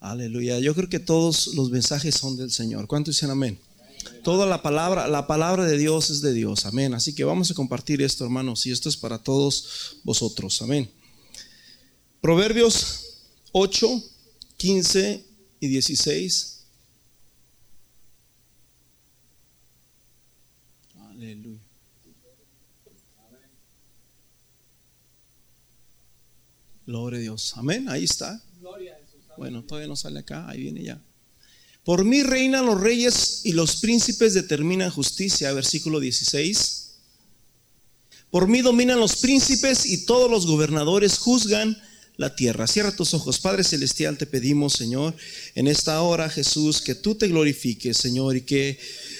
Aleluya. 0.00 0.58
Yo 0.58 0.74
creo 0.74 0.88
que 0.88 0.98
todos 0.98 1.48
los 1.54 1.70
mensajes 1.70 2.14
son 2.14 2.36
del 2.36 2.50
Señor. 2.50 2.86
¿Cuántos 2.86 3.14
dicen 3.14 3.30
amén? 3.30 3.58
Toda 4.22 4.46
la 4.46 4.62
palabra, 4.62 5.08
la 5.08 5.26
palabra 5.26 5.64
de 5.64 5.78
Dios 5.78 6.10
es 6.10 6.20
de 6.20 6.32
Dios. 6.32 6.66
Amén. 6.66 6.94
Así 6.94 7.14
que 7.14 7.24
vamos 7.24 7.50
a 7.50 7.54
compartir 7.54 8.02
esto, 8.02 8.24
hermanos, 8.24 8.66
y 8.66 8.72
esto 8.72 8.88
es 8.88 8.96
para 8.96 9.18
todos 9.18 9.98
vosotros. 10.04 10.60
Amén. 10.62 10.90
Proverbios 12.20 13.24
8, 13.52 14.02
15 14.56 15.24
y 15.60 15.68
16. 15.68 16.64
Aleluya. 20.94 21.60
Gloria 26.86 27.18
a 27.18 27.22
Dios. 27.22 27.52
Amén. 27.56 27.88
Ahí 27.88 28.04
está. 28.04 28.40
Bueno, 29.36 29.64
todavía 29.64 29.88
no 29.88 29.96
sale 29.96 30.20
acá. 30.20 30.48
Ahí 30.48 30.60
viene 30.60 30.82
ya. 30.82 31.02
Por 31.84 32.04
mí 32.04 32.22
reinan 32.22 32.66
los 32.66 32.80
reyes 32.80 33.42
y 33.44 33.52
los 33.52 33.76
príncipes 33.76 34.34
determinan 34.34 34.90
justicia. 34.90 35.52
Versículo 35.52 36.00
16. 36.00 36.86
Por 38.30 38.48
mí 38.48 38.60
dominan 38.60 38.98
los 38.98 39.16
príncipes 39.16 39.86
y 39.86 40.04
todos 40.04 40.30
los 40.30 40.46
gobernadores 40.46 41.18
juzgan 41.18 41.80
la 42.16 42.34
tierra. 42.34 42.66
Cierra 42.66 42.94
tus 42.94 43.14
ojos. 43.14 43.38
Padre 43.38 43.62
Celestial, 43.62 44.18
te 44.18 44.26
pedimos, 44.26 44.72
Señor, 44.72 45.14
en 45.54 45.68
esta 45.68 46.00
hora, 46.02 46.28
Jesús, 46.28 46.80
que 46.80 46.94
tú 46.94 47.14
te 47.14 47.28
glorifiques, 47.28 47.96
Señor, 47.96 48.36
y 48.36 48.42
que 48.42 48.78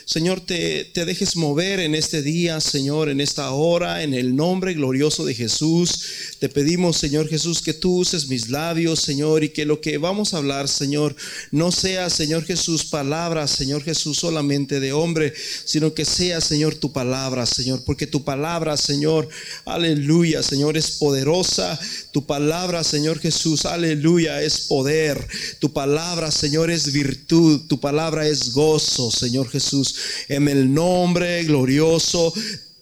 Señor, 0.08 0.40
te, 0.40 0.84
te, 0.84 1.04
dejes 1.04 1.34
mover 1.34 1.80
en 1.80 1.96
este 1.96 2.22
día, 2.22 2.60
Señor, 2.60 3.08
en 3.08 3.20
esta 3.20 3.50
hora, 3.50 4.04
en 4.04 4.14
el 4.14 4.36
nombre 4.36 4.72
glorioso 4.72 5.24
de 5.24 5.34
Jesús. 5.34 6.36
Te 6.38 6.48
pedimos, 6.48 6.96
Señor 6.96 7.26
Jesús, 7.26 7.60
que 7.60 7.74
tú 7.74 7.96
uses 7.96 8.28
mis 8.28 8.48
labios, 8.48 9.00
Señor, 9.00 9.42
y 9.42 9.48
que 9.48 9.64
lo 9.64 9.80
que 9.80 9.98
vamos 9.98 10.32
a 10.32 10.36
hablar, 10.36 10.68
Señor, 10.68 11.16
no 11.50 11.72
sea, 11.72 12.08
Señor 12.08 12.44
Jesús, 12.44 12.84
palabras, 12.84 13.50
Señor 13.50 13.82
Jesús, 13.82 14.18
solamente 14.18 14.78
de 14.78 14.92
hombre, 14.92 15.34
sino 15.64 15.92
que 15.92 16.04
sea, 16.04 16.40
Señor, 16.40 16.76
tu 16.76 16.92
palabra, 16.92 17.44
Señor, 17.44 17.82
porque 17.84 18.06
tu 18.06 18.22
palabra, 18.22 18.76
Señor, 18.76 19.28
aleluya, 19.64 20.40
Señor, 20.44 20.76
es 20.76 20.92
poderosa. 20.92 21.76
Tu 22.12 22.24
palabra, 22.24 22.84
Señor 22.84 23.18
Jesús, 23.18 23.66
aleluya, 23.66 24.40
es 24.40 24.60
poder. 24.60 25.26
Tu 25.58 25.72
palabra, 25.72 26.30
Señor, 26.30 26.70
es 26.70 26.92
virtud. 26.92 27.62
Tu 27.66 27.80
palabra 27.80 28.28
es 28.28 28.52
gozo, 28.52 29.10
Señor 29.10 29.48
Jesús 29.50 29.95
en 30.28 30.48
el 30.48 30.72
nombre 30.72 31.44
glorioso 31.44 32.32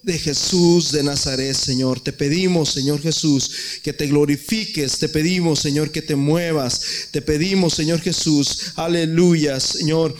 de 0.05 0.19
Jesús 0.19 0.91
de 0.91 1.03
Nazaret, 1.03 1.55
Señor. 1.55 1.99
Te 1.99 2.13
pedimos, 2.13 2.69
Señor 2.69 3.01
Jesús, 3.01 3.79
que 3.81 3.91
te 3.91 4.07
glorifiques. 4.07 4.99
Te 4.99 5.09
pedimos, 5.09 5.59
Señor, 5.59 5.91
que 5.91 6.03
te 6.03 6.15
muevas. 6.15 6.81
Te 7.11 7.21
pedimos, 7.21 7.73
Señor 7.73 7.99
Jesús, 8.01 8.73
aleluya, 8.75 9.59
Señor. 9.59 10.15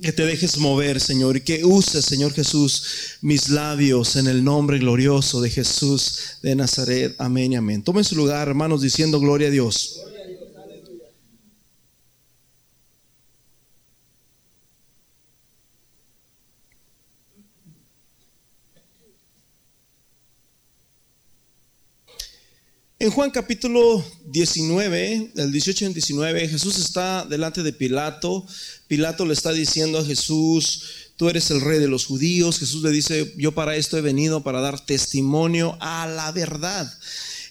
Que 0.00 0.12
te 0.12 0.24
dejes 0.24 0.56
mover, 0.56 0.98
Señor, 0.98 1.36
y 1.36 1.40
que 1.42 1.62
uses, 1.62 2.06
Señor 2.06 2.32
Jesús, 2.32 3.18
mis 3.20 3.50
labios 3.50 4.16
en 4.16 4.28
el 4.28 4.42
nombre 4.42 4.78
glorioso 4.78 5.42
de 5.42 5.50
Jesús 5.50 6.38
de 6.40 6.54
Nazaret. 6.54 7.14
Amén 7.18 7.52
y 7.52 7.56
amén. 7.56 7.82
Tomen 7.82 8.04
su 8.04 8.14
lugar, 8.16 8.48
hermanos, 8.48 8.80
diciendo 8.80 9.20
gloria 9.20 9.48
a 9.48 9.50
Dios. 9.50 10.00
En 23.02 23.10
Juan 23.10 23.30
capítulo 23.30 24.04
19, 24.26 25.30
del 25.34 25.50
18 25.50 25.86
al 25.86 25.94
19, 25.94 26.48
Jesús 26.48 26.78
está 26.78 27.24
delante 27.24 27.62
de 27.62 27.72
Pilato. 27.72 28.46
Pilato 28.88 29.24
le 29.24 29.32
está 29.32 29.54
diciendo 29.54 30.00
a 30.00 30.04
Jesús, 30.04 30.82
tú 31.16 31.30
eres 31.30 31.50
el 31.50 31.62
rey 31.62 31.78
de 31.78 31.88
los 31.88 32.04
judíos. 32.04 32.58
Jesús 32.58 32.82
le 32.82 32.90
dice, 32.90 33.32
yo 33.38 33.52
para 33.52 33.74
esto 33.74 33.96
he 33.96 34.02
venido, 34.02 34.42
para 34.42 34.60
dar 34.60 34.84
testimonio 34.84 35.78
a 35.80 36.06
la 36.08 36.30
verdad. 36.32 36.92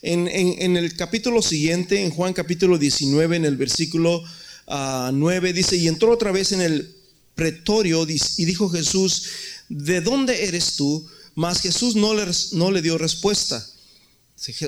En, 0.03 0.27
el 0.27 0.95
capítulo 0.95 1.41
siguiente, 1.41 2.03
en 2.03 2.11
Juan 2.11 2.33
capítulo 2.33 2.77
19, 2.77 3.37
en 3.37 3.45
el 3.45 3.57
versículo 3.57 4.23
9, 4.67 5.49
ah, 5.49 5.51
dice, 5.51 5.77
y 5.77 5.87
entró 5.87 6.11
otra 6.11 6.31
vez 6.31 6.51
en 6.51 6.61
el 6.61 6.95
pretorio 7.33 8.05
y 8.07 8.45
dijo 8.45 8.69
Jesús, 8.69 9.23
¿de 9.67 9.99
dónde 10.01 10.45
eres 10.45 10.75
tú? 10.75 11.09
Mas 11.33 11.61
Jesús 11.61 11.95
no 11.95 12.13
le, 12.13 12.27
no 12.51 12.69
le 12.69 12.83
dio 12.83 12.99
respuesta. 12.99 13.65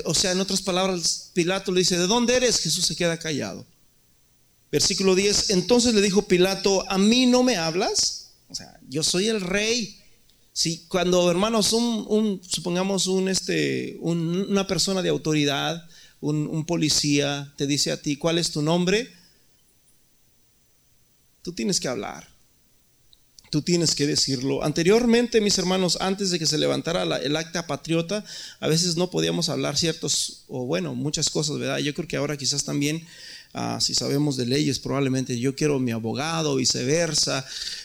O 0.04 0.14
sea, 0.14 0.32
en 0.32 0.40
otras 0.40 0.62
palabras, 0.62 1.30
Pilato 1.32 1.72
le 1.72 1.80
dice, 1.80 1.98
¿de 1.98 2.06
dónde 2.06 2.36
eres? 2.36 2.58
Jesús 2.58 2.84
se 2.84 2.96
queda 2.96 3.18
callado. 3.18 3.66
Versículo 4.70 5.14
10, 5.14 5.50
entonces 5.50 5.94
le 5.94 6.00
dijo 6.00 6.22
Pilato, 6.28 6.88
¿a 6.90 6.98
mí 6.98 7.26
no 7.26 7.42
me 7.42 7.56
hablas? 7.56 8.32
O 8.48 8.54
sea, 8.54 8.78
yo 8.88 9.02
soy 9.02 9.28
el 9.28 9.40
rey. 9.40 9.98
Si 10.52 10.86
cuando, 10.86 11.30
hermanos, 11.30 11.72
un, 11.72 12.40
supongamos 12.46 13.06
un, 13.06 13.28
este, 13.28 13.96
una 14.00 14.66
persona 14.66 15.02
de 15.02 15.08
autoridad, 15.08 15.88
un, 16.20 16.46
un 16.46 16.64
policía, 16.66 17.52
te 17.56 17.66
dice 17.66 17.92
a 17.92 18.00
ti, 18.00 18.16
¿cuál 18.16 18.38
es 18.38 18.50
tu 18.50 18.62
nombre? 18.62 19.10
Tú 21.42 21.52
tienes 21.52 21.80
que 21.80 21.88
hablar 21.88 22.31
tú 23.52 23.60
tienes 23.60 23.94
que 23.94 24.06
decirlo. 24.06 24.64
Anteriormente, 24.64 25.42
mis 25.42 25.58
hermanos, 25.58 25.98
antes 26.00 26.30
de 26.30 26.38
que 26.38 26.46
se 26.46 26.56
levantara 26.56 27.02
el 27.18 27.36
acta 27.36 27.66
patriota, 27.66 28.24
a 28.60 28.66
veces 28.66 28.96
no 28.96 29.10
podíamos 29.10 29.50
hablar 29.50 29.76
ciertos, 29.76 30.44
o 30.48 30.64
bueno, 30.64 30.94
muchas 30.94 31.28
cosas, 31.28 31.58
¿verdad? 31.58 31.76
Yo 31.76 31.92
creo 31.92 32.08
que 32.08 32.16
ahora 32.16 32.38
quizás 32.38 32.64
también, 32.64 33.06
ah, 33.52 33.78
si 33.78 33.94
sabemos 33.94 34.38
de 34.38 34.46
leyes, 34.46 34.78
probablemente 34.78 35.38
yo 35.38 35.54
quiero 35.54 35.78
mi 35.78 35.90
abogado, 35.90 36.56
viceversa, 36.56 37.44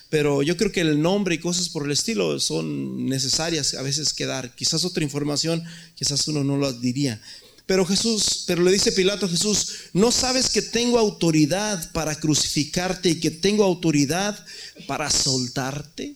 pero 0.10 0.42
yo 0.42 0.56
creo 0.56 0.72
que 0.72 0.80
el 0.80 1.02
nombre 1.02 1.36
y 1.36 1.40
cosas 1.40 1.68
por 1.68 1.84
el 1.84 1.92
estilo 1.92 2.40
son 2.40 3.06
necesarias 3.06 3.74
a 3.74 3.82
veces 3.82 4.14
quedar. 4.14 4.56
Quizás 4.56 4.86
otra 4.86 5.04
información, 5.04 5.62
quizás 5.96 6.26
uno 6.30 6.46
no 6.46 6.56
lo 6.56 6.72
diría. 6.72 7.22
Pero 7.68 7.86
Jesús, 7.86 8.46
pero 8.48 8.64
le 8.64 8.72
dice 8.72 8.94
Pilato 8.94 9.26
a 9.26 9.30
Jesús, 9.30 9.90
¿no 9.94 10.12
sabes 10.12 10.50
que 10.50 10.62
tengo 10.62 10.98
autoridad 10.98 11.92
para 11.92 12.16
crucificarte 12.16 13.10
y 13.10 13.20
que 13.20 13.30
tengo 13.30 13.66
autoridad 13.66 14.44
para 14.88 15.12
soltarte? 15.12 16.16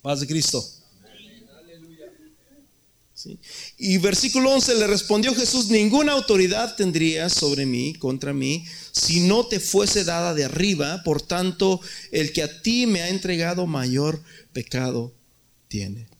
Paz 0.00 0.20
de 0.20 0.26
Cristo. 0.26 0.66
Y 3.76 3.98
versículo 3.98 4.52
11 4.52 4.76
le 4.76 4.86
respondió 4.86 5.34
Jesús, 5.34 5.68
ninguna 5.68 6.12
autoridad 6.12 6.76
tendrías 6.76 7.32
sobre 7.32 7.66
mí, 7.66 7.94
contra 7.94 8.32
mí, 8.32 8.64
si 8.92 9.20
no 9.20 9.46
te 9.46 9.60
fuese 9.60 10.04
dada 10.04 10.32
de 10.32 10.44
arriba, 10.44 11.02
por 11.02 11.20
tanto, 11.20 11.80
el 12.10 12.32
que 12.32 12.42
a 12.42 12.62
ti 12.62 12.86
me 12.86 13.02
ha 13.02 13.08
entregado 13.08 13.66
mayor 13.66 14.22
pecado 14.52 15.12
tiene. 15.68 16.15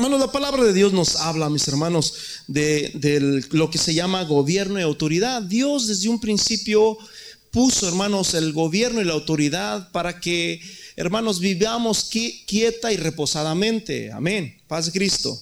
Hermanos, 0.00 0.20
la 0.20 0.32
palabra 0.32 0.64
de 0.64 0.72
Dios 0.72 0.94
nos 0.94 1.16
habla, 1.16 1.50
mis 1.50 1.68
hermanos, 1.68 2.14
de, 2.46 3.44
lo 3.50 3.70
que 3.70 3.76
se 3.76 3.92
llama 3.92 4.24
gobierno 4.24 4.80
y 4.80 4.82
autoridad. 4.82 5.42
Dios 5.42 5.88
desde 5.88 6.08
un 6.08 6.18
principio 6.18 6.96
puso, 7.50 7.86
hermanos, 7.86 8.32
el 8.32 8.54
gobierno 8.54 9.02
y 9.02 9.04
la 9.04 9.12
autoridad 9.12 9.92
para 9.92 10.18
que, 10.18 10.58
hermanos, 10.96 11.38
vivamos 11.38 12.08
quieta 12.46 12.90
y 12.90 12.96
reposadamente. 12.96 14.10
Amén. 14.10 14.56
Paz 14.66 14.86
de 14.86 14.92
Cristo. 14.92 15.38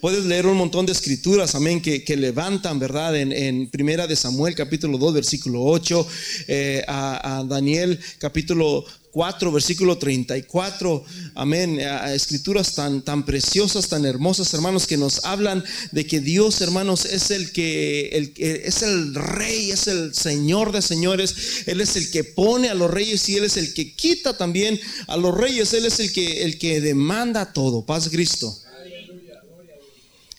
Puedes 0.00 0.24
leer 0.24 0.46
un 0.46 0.56
montón 0.56 0.84
de 0.84 0.92
escrituras, 0.92 1.54
amén, 1.54 1.80
que, 1.80 2.16
levantan, 2.16 2.80
¿verdad? 2.80 3.16
En, 3.16 3.70
Primera 3.70 4.08
de 4.08 4.16
Samuel, 4.16 4.56
capítulo 4.56 4.98
2, 4.98 5.14
versículo 5.14 5.62
8, 5.62 6.06
eh, 6.48 6.84
a, 6.88 7.38
a, 7.38 7.44
Daniel, 7.44 7.98
capítulo 8.18 8.84
4, 9.18 9.50
versículo 9.50 9.98
34. 9.98 11.04
Amén. 11.34 11.80
Escrituras 11.80 12.76
tan, 12.76 13.02
tan 13.02 13.24
preciosas, 13.24 13.88
tan 13.88 14.04
hermosas, 14.04 14.54
hermanos, 14.54 14.86
que 14.86 14.96
nos 14.96 15.24
hablan 15.24 15.64
de 15.90 16.06
que 16.06 16.20
Dios, 16.20 16.60
hermanos, 16.60 17.04
es 17.04 17.32
el 17.32 17.50
que 17.50 18.10
el, 18.10 18.32
es 18.36 18.82
el 18.82 19.16
rey, 19.16 19.72
es 19.72 19.88
el 19.88 20.14
Señor 20.14 20.70
de 20.70 20.82
señores. 20.82 21.64
Él 21.66 21.80
es 21.80 21.96
el 21.96 22.12
que 22.12 22.22
pone 22.22 22.68
a 22.68 22.74
los 22.74 22.92
reyes 22.92 23.28
y 23.28 23.34
Él 23.34 23.42
es 23.42 23.56
el 23.56 23.74
que 23.74 23.92
quita 23.92 24.36
también 24.36 24.78
a 25.08 25.16
los 25.16 25.36
reyes. 25.36 25.72
Él 25.72 25.86
es 25.86 25.98
el 25.98 26.12
que, 26.12 26.44
el 26.44 26.56
que 26.56 26.80
demanda 26.80 27.52
todo. 27.52 27.84
Paz 27.84 28.08
Cristo. 28.10 28.56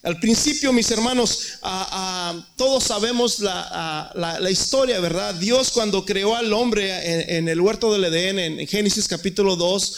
Al 0.01 0.17
principio, 0.19 0.71
mis 0.71 0.89
hermanos, 0.91 1.59
todos 2.55 2.85
sabemos 2.85 3.39
la, 3.39 4.49
historia, 4.49 4.99
¿verdad? 5.01 5.35
Dios 5.35 5.71
cuando 5.71 6.05
creó 6.05 6.35
al 6.35 6.53
hombre 6.53 7.37
en, 7.37 7.49
el 7.49 7.59
huerto 7.59 7.91
del 7.91 8.05
Edén, 8.05 8.39
en 8.39 8.67
Génesis 8.67 9.07
capítulo 9.07 9.57
2, 9.57 9.97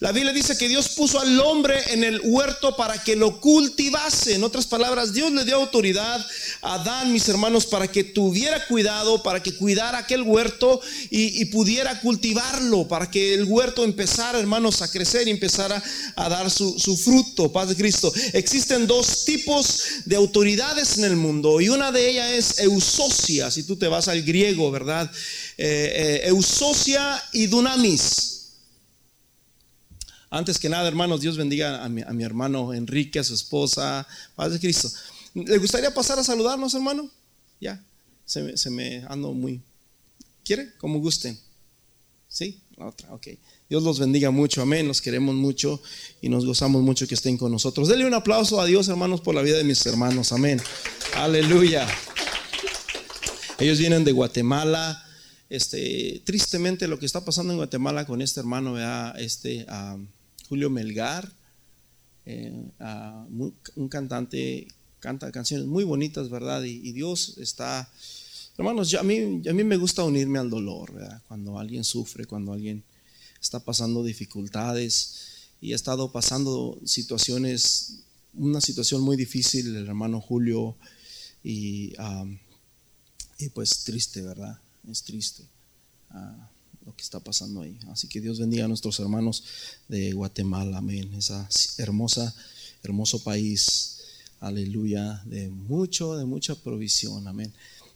La 0.00 0.12
Biblia 0.12 0.32
dice 0.32 0.56
que 0.56 0.66
Dios 0.66 0.88
puso 0.96 1.20
al 1.20 1.38
hombre 1.40 1.78
en 1.88 2.04
el 2.04 2.22
huerto 2.24 2.74
para 2.74 3.04
que 3.04 3.16
lo 3.16 3.38
cultivase. 3.38 4.34
En 4.34 4.44
otras 4.44 4.66
palabras, 4.66 5.12
Dios 5.12 5.30
le 5.30 5.44
dio 5.44 5.56
autoridad 5.56 6.26
a 6.62 6.74
Adán, 6.76 7.12
mis 7.12 7.28
hermanos, 7.28 7.66
para 7.66 7.86
que 7.86 8.02
tuviera 8.02 8.66
cuidado, 8.66 9.22
para 9.22 9.42
que 9.42 9.54
cuidara 9.54 9.98
aquel 9.98 10.22
huerto 10.22 10.80
y, 11.10 11.44
pudiera 11.46 12.00
cultivarlo, 12.00 12.88
para 12.88 13.10
que 13.10 13.34
el 13.34 13.44
huerto 13.44 13.84
empezara, 13.84 14.40
hermanos, 14.40 14.80
a 14.80 14.90
crecer 14.90 15.28
y 15.28 15.32
empezara 15.32 15.82
a 16.16 16.28
dar 16.30 16.50
su, 16.50 16.96
fruto. 16.96 17.52
Paz 17.52 17.68
de 17.68 17.76
Cristo. 17.76 18.10
Existen 18.32 18.86
dos 18.86 19.26
tipos 19.26 19.82
de 20.06 20.16
autoridades 20.16 20.96
en 20.96 21.04
el 21.04 21.16
mundo 21.16 21.60
y 21.60 21.68
una 21.68 21.92
de 21.92 22.08
ellas 22.08 22.30
es 22.30 22.58
eusocia, 22.60 23.50
si 23.50 23.64
tú 23.64 23.76
te 23.76 23.86
vas 23.86 24.08
al 24.08 24.22
griego, 24.22 24.70
¿verdad? 24.70 25.10
Eh, 25.58 26.22
eh, 26.24 26.28
eusocia 26.28 27.22
y 27.34 27.48
dunamis. 27.48 28.39
Antes 30.32 30.60
que 30.60 30.68
nada, 30.68 30.86
hermanos, 30.86 31.20
Dios 31.20 31.36
bendiga 31.36 31.84
a 31.84 31.88
mi, 31.88 32.22
hermano 32.22 32.72
Enrique, 32.72 33.18
a 33.18 33.24
su 33.24 33.34
esposa, 33.34 34.06
Padre 34.36 34.60
Cristo. 34.60 34.88
¿Le 35.34 35.58
gustaría 35.58 35.92
pasar 35.92 36.20
a 36.20 36.24
saludarnos, 36.24 36.72
hermano? 36.72 37.10
Ya, 37.60 37.84
se 38.24 38.70
me, 38.70 39.04
ando 39.08 39.32
muy... 39.32 39.60
¿Quiere? 40.44 40.72
Como 40.78 41.00
gusten. 41.00 41.36
¿Sí? 42.28 42.60
La 42.76 42.86
otra, 42.86 43.12
ok. 43.12 43.26
Dios 43.68 43.82
los 43.82 43.98
bendiga 43.98 44.30
mucho, 44.30 44.62
amén. 44.62 44.86
Los 44.86 45.00
queremos 45.00 45.34
mucho 45.34 45.82
y 46.20 46.28
nos 46.28 46.46
gozamos 46.46 46.80
mucho 46.82 47.08
que 47.08 47.14
estén 47.14 47.36
con 47.36 47.50
nosotros. 47.50 47.88
Denle 47.88 48.06
un 48.06 48.14
aplauso 48.14 48.60
a 48.60 48.66
Dios, 48.66 48.86
hermanos, 48.86 49.20
por 49.20 49.34
la 49.34 49.42
vida 49.42 49.58
de 49.58 49.64
mis 49.64 49.84
hermanos, 49.84 50.30
amén. 50.30 50.62
Aleluya. 51.16 51.88
Ellos 53.58 53.78
vienen 53.80 54.04
de 54.04 54.12
Guatemala. 54.12 55.04
Este, 55.48 56.22
tristemente 56.24 56.86
lo 56.86 57.00
que 57.00 57.06
está 57.06 57.24
pasando 57.24 57.52
en 57.52 57.58
Guatemala 57.58 58.06
con 58.06 58.22
este 58.22 58.38
hermano, 58.38 58.76
este, 59.16 59.66
Julio 60.50 60.68
Melgar, 60.68 61.32
eh, 62.26 62.72
un 63.76 63.88
cantante, 63.88 64.66
canta 64.98 65.30
canciones 65.30 65.68
muy 65.68 65.84
bonitas, 65.84 66.28
¿verdad? 66.28 66.64
Y, 66.64 66.90
Dios 66.90 67.38
está, 67.38 67.88
hermanos, 68.58 68.92
a, 68.94 69.04
mí, 69.04 69.42
a 69.48 69.52
mí 69.52 69.62
me 69.62 69.76
gusta 69.76 70.02
unirme 70.02 70.40
al 70.40 70.50
dolor, 70.50 70.92
¿verdad? 70.92 71.22
Cuando 71.28 71.56
alguien 71.56 71.84
sufre, 71.84 72.24
cuando 72.24 72.52
alguien 72.52 72.82
está 73.40 73.60
pasando 73.60 74.02
dificultades 74.02 75.50
y 75.60 75.72
ha 75.72 75.76
estado 75.76 76.10
pasando 76.10 76.80
situaciones, 76.84 78.00
una 78.34 78.60
situación 78.60 79.02
muy 79.02 79.16
difícil, 79.16 79.76
el 79.76 79.86
hermano 79.86 80.20
Julio, 80.20 80.74
y, 81.44 81.92
y 83.38 83.48
pues 83.50 83.84
triste, 83.84 84.20
¿verdad? 84.20 84.58
Es 84.90 85.04
triste 85.04 85.44
lo 86.90 86.96
que 86.96 87.04
está 87.04 87.20
pasando 87.20 87.62
ahí. 87.62 87.78
Así 87.92 88.08
que 88.08 88.20
Dios 88.20 88.40
bendiga 88.40 88.64
a 88.64 88.68
nuestros 88.68 88.98
hermanos 88.98 89.44
de 89.88 90.12
Guatemala, 90.12 90.78
amén. 90.78 91.14
Esa 91.14 91.48
hermosa, 91.78 92.34
hermoso 92.82 93.22
país, 93.22 93.98
aleluya, 94.40 95.22
de 95.24 95.48
mucho, 95.48 96.16
de 96.16 96.24
mucha 96.24 96.56
provisión, 96.56 97.28
amén. 97.28 97.52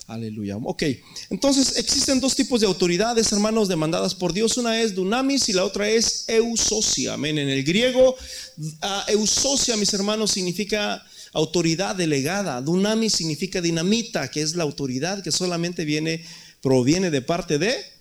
Aleluya. 0.07 0.59
Ok, 0.59 0.83
entonces 1.31 1.79
existen 1.79 2.21
dos 2.21 2.37
tipos 2.37 2.61
de 2.61 2.67
autoridades, 2.67 3.33
hermanos, 3.33 3.69
demandadas 3.69 4.15
por 4.15 4.33
Dios. 4.33 4.57
Una 4.59 4.81
es 4.81 4.95
dunamis 4.95 5.49
y 5.49 5.55
la 5.55 5.65
otra 5.65 5.89
es 5.89 6.27
eusocia. 6.29 7.15
Amén. 7.15 7.39
En 7.39 7.49
el 7.49 7.65
griego, 7.65 8.15
uh, 8.59 9.11
eusocia, 9.11 9.77
mis 9.79 9.95
hermanos, 9.95 10.31
significa 10.31 11.03
autoridad 11.33 11.97
delegada. 11.97 12.61
Dunamis 12.61 13.15
significa 13.15 13.63
dinamita, 13.63 14.31
que 14.31 14.43
es 14.43 14.55
la 14.55 14.63
autoridad 14.63 15.23
que 15.23 15.33
solamente 15.33 15.87
viene, 15.87 16.23
proviene 16.61 17.11
de 17.11 17.23
parte 17.23 17.59
de 17.59 17.94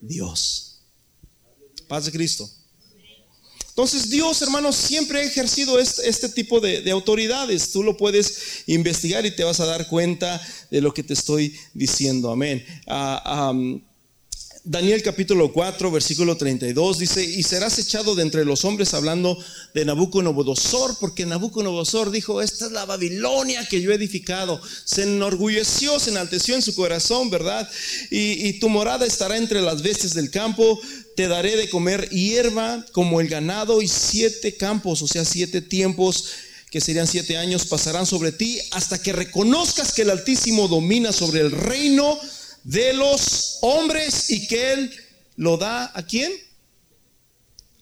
Dios. 0.00 0.80
Paz 1.88 2.06
de 2.06 2.12
Cristo. 2.12 2.50
Entonces 3.68 4.08
Dios, 4.08 4.40
hermanos, 4.40 4.74
siempre 4.74 5.20
ha 5.20 5.22
ejercido 5.22 5.78
este, 5.78 6.30
tipo 6.30 6.60
de, 6.60 6.90
autoridades. 6.90 7.72
Tú 7.72 7.82
lo 7.82 7.96
puedes 7.98 8.64
investigar 8.66 9.26
y 9.26 9.36
te 9.36 9.44
vas 9.44 9.60
a 9.60 9.66
dar 9.66 9.86
cuenta 9.88 10.40
de 10.70 10.80
lo 10.80 10.94
que 10.94 11.02
te 11.02 11.12
estoy 11.12 11.54
diciendo. 11.74 12.30
Amén. 12.30 12.64
Ah, 12.86 13.52
Daniel 14.68 15.00
capítulo 15.00 15.52
4, 15.52 15.92
versículo 15.92 16.36
32 16.36 16.98
dice, 16.98 17.24
y 17.24 17.44
serás 17.44 17.78
echado 17.78 18.16
de 18.16 18.22
entre 18.22 18.44
los 18.44 18.64
hombres 18.64 18.94
hablando 18.94 19.38
de 19.74 19.84
Nabucodonosor, 19.84 20.96
porque 20.98 21.24
Nabucodonosor 21.24 22.10
dijo, 22.10 22.42
esta 22.42 22.66
es 22.66 22.72
la 22.72 22.84
Babilonia 22.84 23.64
que 23.68 23.80
yo 23.80 23.92
he 23.92 23.94
edificado. 23.94 24.60
Se 24.84 25.04
enorgulleció, 25.04 26.00
se 26.00 26.10
enalteció 26.10 26.56
en 26.56 26.62
su 26.62 26.74
corazón, 26.74 27.30
¿verdad? 27.30 27.70
Y, 28.10 28.48
y 28.48 28.58
tu 28.58 28.68
morada 28.68 29.06
estará 29.06 29.36
entre 29.36 29.62
las 29.62 29.82
bestias 29.82 30.14
del 30.14 30.32
campo, 30.32 30.80
te 31.14 31.28
daré 31.28 31.56
de 31.56 31.70
comer 31.70 32.08
hierba 32.08 32.84
como 32.90 33.20
el 33.20 33.28
ganado 33.28 33.82
y 33.82 33.86
siete 33.86 34.56
campos, 34.56 35.00
o 35.00 35.06
sea, 35.06 35.24
siete 35.24 35.60
tiempos 35.60 36.24
que 36.72 36.80
serían 36.80 37.06
siete 37.06 37.36
años, 37.36 37.66
pasarán 37.66 38.04
sobre 38.04 38.32
ti 38.32 38.58
hasta 38.72 39.00
que 39.00 39.12
reconozcas 39.12 39.92
que 39.92 40.02
el 40.02 40.10
Altísimo 40.10 40.66
domina 40.66 41.12
sobre 41.12 41.40
el 41.40 41.52
reino 41.52 42.18
de 42.66 42.92
los 42.94 43.58
hombres 43.62 44.28
y 44.28 44.48
que 44.48 44.72
Él 44.72 44.92
lo 45.36 45.56
da 45.56 45.92
a 45.96 46.04
quién? 46.04 46.32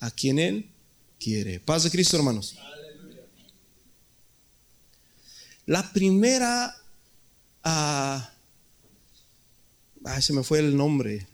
A 0.01 0.11
quien 0.11 0.39
Él 0.39 0.71
quiere. 1.19 1.59
Paz 1.59 1.85
de 1.85 1.91
Cristo, 1.91 2.19
hermanos. 2.19 2.55
La 5.65 5.91
primera, 5.91 6.77
ah, 7.63 8.31
se 10.21 10.35
me 10.35 10.43
fue 10.43 10.59
el 10.59 10.77
nombre. 10.77 11.27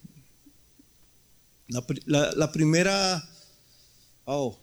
La, 2.06 2.52
primera 2.52 3.28
oh, 4.26 4.56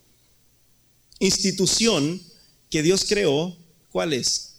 institución 1.20 2.22
que 2.70 2.82
Dios 2.82 3.04
creó, 3.04 3.58
¿cuál 3.92 4.14
es? 4.14 4.56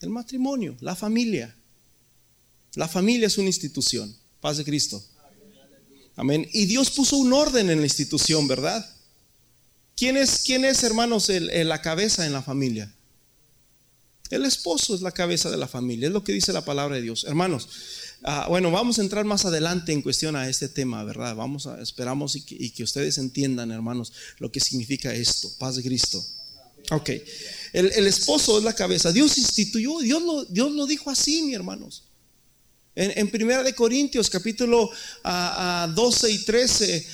El 0.00 0.10
matrimonio, 0.10 0.76
la 0.80 0.96
familia. 0.96 1.54
La 2.74 2.88
familia 2.88 3.26
es 3.26 3.38
una 3.38 3.48
institución. 3.48 4.14
Paz 4.40 4.58
de 4.58 4.64
Cristo. 4.64 5.02
Amén. 6.16 6.48
Y 6.52 6.66
Dios 6.66 6.90
puso 6.90 7.16
un 7.16 7.32
orden 7.32 7.70
en 7.70 7.78
la 7.78 7.86
institución, 7.86 8.48
¿verdad? 8.48 8.84
¿Quién 9.96 10.16
es, 10.16 10.42
quién 10.44 10.64
es 10.64 10.82
hermanos, 10.82 11.28
la 11.28 11.82
cabeza 11.82 12.26
en 12.26 12.32
la 12.32 12.42
familia? 12.42 12.92
El 14.30 14.44
esposo 14.44 14.94
es 14.94 15.00
la 15.00 15.12
cabeza 15.12 15.50
de 15.50 15.56
la 15.56 15.68
familia, 15.68 16.08
es 16.08 16.12
lo 16.12 16.22
que 16.22 16.32
dice 16.32 16.52
la 16.52 16.64
palabra 16.64 16.96
de 16.96 17.02
Dios. 17.02 17.24
Hermanos, 17.24 17.68
ah, 18.24 18.46
bueno, 18.48 18.70
vamos 18.70 18.98
a 18.98 19.02
entrar 19.02 19.24
más 19.24 19.44
adelante 19.44 19.92
en 19.92 20.02
cuestión 20.02 20.36
a 20.36 20.48
este 20.48 20.68
tema, 20.68 21.02
¿verdad? 21.02 21.34
Vamos 21.34 21.66
a, 21.66 21.80
esperamos 21.80 22.36
y 22.36 22.70
que, 22.70 22.82
ustedes 22.82 23.16
entiendan, 23.18 23.70
hermanos, 23.70 24.12
lo 24.38 24.52
que 24.52 24.60
significa 24.60 25.14
esto, 25.14 25.50
paz 25.58 25.76
de 25.76 25.82
Cristo. 25.82 26.24
Ok, 26.90 27.10
el, 27.72 28.06
esposo 28.06 28.58
es 28.58 28.64
la 28.64 28.74
cabeza. 28.74 29.12
Dios 29.12 29.36
instituyó, 29.38 29.98
Dios 30.00 30.22
lo, 30.22 30.44
Dios 30.44 30.72
lo 30.72 30.86
dijo 30.86 31.10
así, 31.10 31.42
mi 31.42 31.54
hermanos. 31.54 32.07
En, 33.00 33.30
Primera 33.30 33.62
de 33.62 33.74
Corintios, 33.74 34.28
capítulo 34.28 34.90
12 35.22 36.30
y 36.32 36.44
13, 36.44 37.06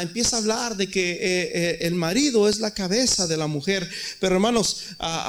empieza 0.00 0.34
a 0.34 0.38
hablar 0.40 0.76
de 0.76 0.90
que 0.90 1.12
eh, 1.12 1.18
eh, 1.22 1.78
el 1.82 1.94
marido 1.94 2.48
es 2.48 2.58
la 2.58 2.74
cabeza 2.74 3.28
de 3.28 3.36
la 3.36 3.46
mujer. 3.46 3.88
Pero 4.18 4.34
hermanos, 4.34 4.78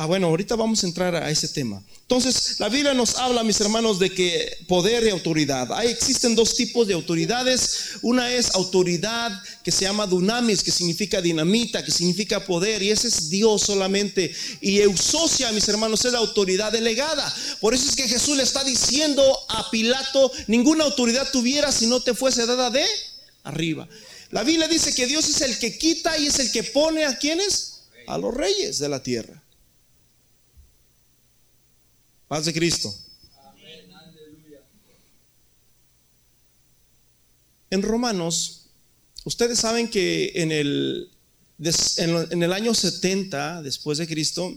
bueno, 0.08 0.28
ahorita 0.28 0.56
vamos 0.56 0.84
a 0.84 0.88
entrar 0.88 1.16
a 1.16 1.30
ese 1.30 1.50
tema. 1.50 1.84
Entonces, 2.08 2.60
la 2.60 2.70
Biblia 2.70 2.94
nos 2.94 3.16
habla, 3.16 3.44
mis 3.44 3.60
hermanos, 3.62 3.98
de 3.98 4.12
que 4.12 4.58
poder 4.68 5.04
y 5.06 5.10
autoridad. 5.10 5.74
Ahí 5.74 5.88
existen 5.88 6.36
dos 6.36 6.56
tipos 6.56 6.88
de 6.88 6.94
autoridades. 6.94 7.94
Una 8.04 8.32
es 8.32 8.54
autoridad 8.54 9.32
que 9.64 9.72
se 9.72 9.86
llama 9.86 10.06
dunamis, 10.06 10.62
que 10.62 10.70
significa 10.70 11.20
dinamita, 11.20 11.84
que 11.84 11.90
significa 11.90 12.46
poder, 12.46 12.84
y 12.84 12.92
ese 12.92 13.08
es 13.08 13.32
Dios 13.32 13.64
solamente. 13.64 14.32
Y 14.62 14.82
eusocia, 14.82 15.52
mis 15.52 15.68
hermanos, 15.68 16.06
es 16.06 16.12
la 16.12 16.20
autoridad 16.20 16.72
delegada. 16.72 17.36
Por 17.60 17.74
eso 17.74 17.90
es 17.90 17.96
que 17.96 18.08
Jesús 18.08 18.38
le 18.38 18.44
está 18.44 18.64
diciendo 18.64 19.24
a 19.50 19.72
Pilato, 19.76 20.32
ninguna 20.48 20.86
autoridad 20.86 21.30
tuviera 21.34 21.70
si 21.70 21.86
no 21.88 22.00
te 22.00 22.14
fuese 22.14 22.46
dada 22.46 22.70
de 22.70 22.86
arriba. 23.44 23.90
La 24.32 24.42
Biblia 24.42 24.70
dice 24.70 24.96
que 24.96 25.06
Dios 25.06 25.28
es 25.28 25.42
el 25.42 25.60
que 25.60 25.78
quita 25.78 26.18
y 26.18 26.28
es 26.28 26.40
el 26.40 26.50
que 26.54 26.64
pone 26.64 27.04
a 27.04 27.18
quienes? 27.18 27.82
A 28.08 28.18
los 28.18 28.34
reyes 28.34 28.80
de 28.80 28.88
la 28.88 29.04
tierra. 29.04 29.44
Paz 32.30 32.46
de 32.46 32.54
Cristo. 32.54 32.96
En 37.70 37.82
Romanos, 37.82 38.68
ustedes 39.26 39.60
saben 39.60 39.90
que 39.90 40.32
en 40.36 40.54
el, 40.54 41.12
en 41.98 42.44
el 42.44 42.54
año 42.54 42.74
70 42.74 43.62
después 43.62 43.98
de 43.98 44.08
Cristo, 44.08 44.56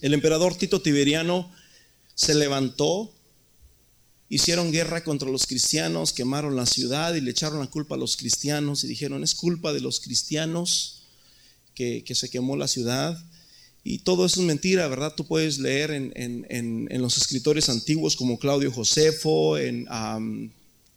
el 0.00 0.12
emperador 0.12 0.56
Tito 0.56 0.82
Tiberiano 0.82 1.54
se 2.16 2.34
levantó, 2.34 3.14
hicieron 4.34 4.72
guerra 4.72 5.04
contra 5.04 5.28
los 5.28 5.46
cristianos, 5.46 6.14
quemaron 6.14 6.56
la 6.56 6.64
ciudad 6.64 7.14
y 7.14 7.20
le 7.20 7.32
echaron 7.32 7.60
la 7.60 7.66
culpa 7.66 7.96
a 7.96 7.98
los 7.98 8.16
cristianos 8.16 8.82
y 8.82 8.86
dijeron, 8.86 9.22
es 9.22 9.34
culpa 9.34 9.74
de 9.74 9.82
los 9.82 10.00
cristianos 10.00 11.02
que, 11.74 12.02
que 12.02 12.14
se 12.14 12.30
quemó 12.30 12.56
la 12.56 12.66
ciudad. 12.66 13.22
Y 13.84 13.98
todo 13.98 14.24
eso 14.24 14.40
es 14.40 14.46
mentira, 14.46 14.88
¿verdad? 14.88 15.12
Tú 15.14 15.26
puedes 15.26 15.58
leer 15.58 15.90
en, 15.90 16.88
los 17.02 17.18
escritores 17.18 17.68
antiguos 17.68 18.16
como 18.16 18.38
Claudio 18.38 18.72
Josefo, 18.72 19.58
en, 19.58 19.86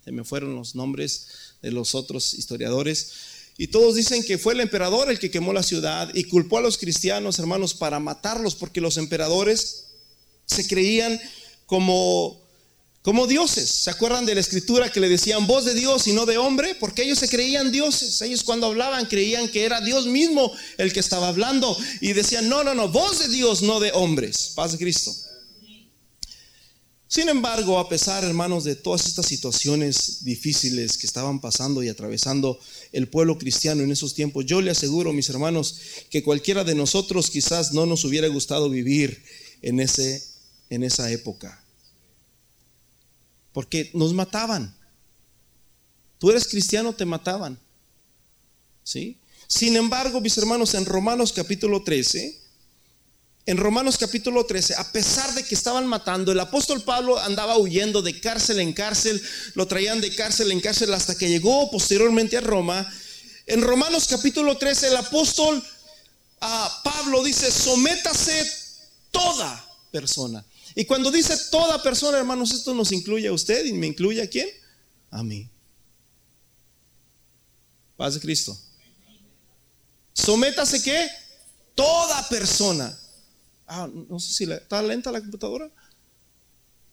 se 0.05 0.11
me 0.13 0.23
fueron 0.23 0.55
los 0.55 0.73
nombres 0.73 1.27
de 1.61 1.71
los 1.71 1.93
otros 1.93 2.35
historiadores, 2.35 3.11
Y 3.57 3.67
todos 3.67 3.95
dicen 3.95 4.23
que 4.23 4.37
fue 4.37 4.53
el 4.53 4.61
emperador 4.61 5.09
el 5.09 5.19
que 5.19 5.31
quemó 5.31 5.51
la 5.51 5.63
ciudad 5.63 6.09
y 6.13 6.23
culpó 6.25 6.59
a 6.59 6.61
los 6.61 6.77
cristianos, 6.77 7.37
hermanos, 7.37 7.73
para 7.73 7.99
matarlos, 7.99 8.55
porque 8.55 8.79
los 8.79 8.95
emperadores 8.95 9.87
se 10.45 10.65
creían 10.67 11.19
como, 11.65 12.44
como 13.05 13.27
dioses. 13.27 13.69
¿Se 13.69 13.91
acuerdan 13.91 14.25
de 14.25 14.33
la 14.33 14.41
escritura 14.41 14.91
que 14.91 14.99
le 14.99 15.07
decían 15.07 15.45
voz 15.45 15.63
de 15.63 15.75
Dios 15.75 16.07
y 16.07 16.13
no 16.13 16.25
de 16.25 16.39
hombre? 16.39 16.73
Porque 16.73 17.03
ellos 17.03 17.19
se 17.19 17.29
creían 17.29 17.71
dioses. 17.71 18.19
Ellos 18.23 18.43
cuando 18.43 18.65
hablaban 18.65 19.05
creían 19.05 19.47
que 19.47 19.63
era 19.63 19.79
Dios 19.79 20.07
mismo 20.07 20.51
el 20.79 20.91
que 20.91 21.01
estaba 21.01 21.27
hablando 21.27 21.77
y 22.01 22.13
decían, 22.13 22.49
no, 22.49 22.63
no, 22.63 22.73
no, 22.73 22.89
voz 22.89 23.19
de 23.19 23.27
Dios, 23.27 23.61
no 23.61 23.79
de 23.79 23.91
hombres. 23.91 24.53
Paz 24.55 24.71
de 24.71 24.79
Cristo. 24.79 25.15
Sin 27.07 27.29
embargo, 27.29 27.77
a 27.77 27.87
pesar, 27.87 28.23
hermanos, 28.23 28.63
de 28.63 28.75
todas 28.75 29.05
estas 29.05 29.27
situaciones 29.27 30.23
difíciles 30.23 30.97
que 30.97 31.05
estaban 31.05 31.39
pasando 31.39 31.83
y 31.83 31.89
atravesando 31.89 32.59
el 32.91 33.07
pueblo 33.07 33.37
cristiano 33.37 33.83
en 33.83 33.91
esos 33.91 34.15
tiempos, 34.15 34.47
yo 34.47 34.61
le 34.61 34.71
aseguro, 34.71 35.13
mis 35.13 35.29
hermanos, 35.29 35.75
que 36.09 36.23
cualquiera 36.23 36.63
de 36.63 36.73
nosotros 36.73 37.29
quizás 37.29 37.71
no 37.71 37.85
nos 37.85 38.03
hubiera 38.03 38.27
gustado 38.29 38.67
vivir 38.67 39.23
en, 39.61 39.79
ese, 39.79 40.23
en 40.71 40.83
esa 40.83 41.11
época. 41.11 41.64
Porque 43.55 43.89
nos 43.93 44.11
mataban. 44.11 44.75
Tú 46.19 46.29
eres 46.29 46.45
cristiano, 46.45 46.91
te 46.91 47.05
mataban. 47.05 47.57
¿Sí? 48.83 49.17
Sin 49.47 49.77
embargo, 49.77 50.19
mis 50.19 50.37
hermanos, 50.37 50.73
en 50.73 50.85
Romanos 50.85 51.31
capítulo 51.31 51.81
13, 51.81 52.37
en 53.45 53.55
Romanos 53.55 53.97
capítulo 53.97 54.45
13, 54.45 54.75
a 54.75 54.91
pesar 54.91 55.33
de 55.35 55.43
que 55.45 55.55
estaban 55.55 55.87
matando, 55.87 56.33
el 56.33 56.39
apóstol 56.41 56.81
Pablo 56.81 57.17
andaba 57.17 57.57
huyendo 57.57 58.01
de 58.01 58.19
cárcel 58.19 58.59
en 58.59 58.73
cárcel, 58.73 59.23
lo 59.53 59.65
traían 59.65 60.01
de 60.01 60.13
cárcel 60.13 60.51
en 60.51 60.59
cárcel 60.59 60.93
hasta 60.93 61.17
que 61.17 61.29
llegó 61.29 61.71
posteriormente 61.71 62.35
a 62.35 62.41
Roma. 62.41 62.85
En 63.45 63.61
Romanos 63.61 64.07
capítulo 64.09 64.57
13, 64.57 64.87
el 64.87 64.97
apóstol 64.97 65.63
a 66.41 66.81
Pablo 66.83 67.23
dice, 67.23 67.49
sométase 67.49 68.51
toda 69.11 69.65
persona. 69.93 70.43
Y 70.75 70.85
cuando 70.85 71.09
dice 71.09 71.35
toda 71.49 71.81
persona, 71.81 72.17
hermanos, 72.17 72.51
esto 72.51 72.73
nos 72.73 72.91
incluye 72.91 73.27
a 73.27 73.33
usted 73.33 73.65
y 73.65 73.73
me 73.73 73.87
incluye 73.87 74.21
a 74.21 74.29
quién? 74.29 74.49
A 75.09 75.23
mí. 75.23 75.49
Paz 77.95 78.15
de 78.15 78.19
Cristo. 78.19 78.59
Sométase 80.13 80.83
qué? 80.83 81.09
Toda 81.73 82.27
persona. 82.27 82.97
Ah, 83.65 83.89
no 84.09 84.19
sé 84.19 84.33
si 84.33 84.51
está 84.51 84.81
lenta 84.81 85.11
la 85.11 85.21
computadora. 85.21 85.71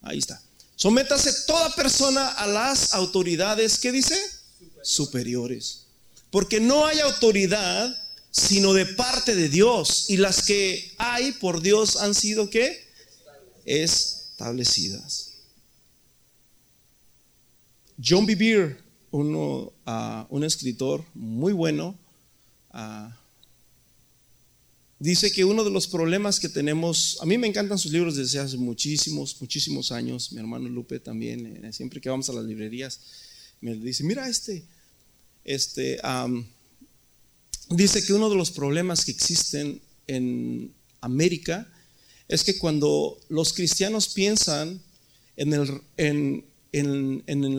Ahí 0.01 0.19
está. 0.19 0.41
Sométase 0.77 1.33
toda 1.47 1.75
persona 1.75 2.29
a 2.29 2.47
las 2.47 2.95
autoridades, 2.95 3.79
¿qué 3.79 3.93
dice? 3.93 4.17
Superiores. 4.83 5.87
Porque 6.31 6.61
no 6.61 6.87
hay 6.87 7.01
autoridad 7.01 7.99
sino 8.33 8.73
de 8.73 8.87
parte 8.87 9.37
de 9.37 9.49
Dios. 9.49 10.07
Y 10.09 10.17
las 10.17 10.43
que 10.45 10.95
hay 10.99 11.33
por 11.33 11.61
Dios 11.61 11.97
han 11.97 12.15
sido 12.15 12.51
qué? 12.51 12.91
Establecidas. 13.64 15.33
John 18.02 18.26
Bevere, 18.26 18.78
uh, 19.12 19.71
un 20.28 20.45
escritor 20.45 21.04
muy 21.14 21.52
bueno, 21.52 21.97
uh, 22.75 23.11
dice 24.99 25.33
que 25.33 25.45
uno 25.45 25.64
de 25.64 25.71
los 25.71 25.87
problemas 25.87 26.40
que 26.40 26.49
tenemos, 26.49 27.19
a 27.21 27.26
mí 27.26 27.37
me 27.37 27.47
encantan 27.47 27.78
sus 27.78 27.92
libros 27.92 28.16
desde 28.16 28.38
hace 28.38 28.57
muchísimos, 28.57 29.37
muchísimos 29.40 29.92
años, 29.92 30.33
mi 30.33 30.38
hermano 30.38 30.69
Lupe 30.69 31.00
también, 31.00 31.64
eh, 31.64 31.73
siempre 31.73 32.00
que 32.00 32.09
vamos 32.09 32.28
a 32.28 32.33
las 32.33 32.45
librerías, 32.45 33.00
me 33.61 33.75
dice, 33.75 34.04
mira 34.04 34.28
este, 34.28 34.64
este, 35.45 36.00
dice 37.71 38.04
que 38.04 38.12
uno 38.12 38.31
de 38.31 38.37
los 38.37 38.50
problemas 38.50 39.04
que 39.04 39.11
existen 39.12 39.81
en 40.07 40.73
América 41.00 41.69
es 42.33 42.45
que 42.45 42.57
cuando 42.57 43.21
los 43.29 43.53
cristianos 43.53 44.09
piensan 44.09 44.81
en, 45.37 46.45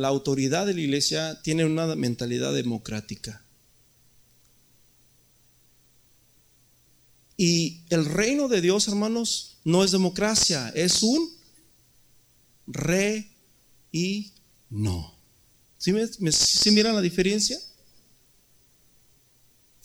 la 0.01 0.07
autoridad 0.07 0.65
de 0.65 0.73
la 0.73 0.81
iglesia, 0.81 1.39
tienen 1.43 1.67
una 1.67 1.95
mentalidad 1.95 2.55
democrática. 2.55 3.45
Y 7.37 7.81
el 7.91 8.05
reino 8.05 8.47
de 8.47 8.61
Dios, 8.61 8.87
hermanos, 8.87 9.57
no 9.63 9.83
es 9.83 9.91
democracia, 9.91 10.69
es 10.69 11.03
un 11.03 11.31
re 12.65 13.29
y 13.91 14.31
no. 14.71 15.13
¿Sí, 15.77 15.93
me, 15.93 16.09
miran 16.71 16.95
la 16.95 17.01
diferencia? 17.01 17.59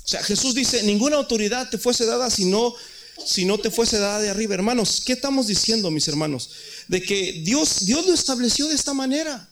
O 0.03 0.09
sea, 0.09 0.23
Jesús 0.23 0.55
dice, 0.55 0.83
ninguna 0.83 1.17
autoridad 1.17 1.69
te 1.69 1.77
fuese 1.77 2.07
dada 2.07 2.31
si 2.31 2.47
no, 2.47 2.75
si 3.25 3.45
no 3.45 3.59
te 3.59 3.71
fuese 3.71 3.99
dada 3.99 4.21
de 4.21 4.31
arriba. 4.31 4.55
Hermanos, 4.55 5.03
¿qué 5.05 5.13
estamos 5.13 5.47
diciendo, 5.47 5.91
mis 5.91 6.09
hermanos? 6.09 6.51
De 6.89 7.03
que 7.03 7.33
Dios, 7.45 7.87
Dios 7.87 8.07
lo 8.07 8.15
estableció 8.15 8.69
de 8.69 8.75
esta 8.75 8.95
manera. 8.95 9.49